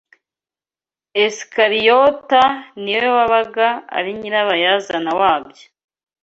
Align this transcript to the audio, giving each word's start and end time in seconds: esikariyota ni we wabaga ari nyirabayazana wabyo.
esikariyota 1.23 2.43
ni 2.81 2.93
we 3.01 3.07
wabaga 3.17 3.67
ari 3.97 4.11
nyirabayazana 4.19 5.11
wabyo. 5.19 5.65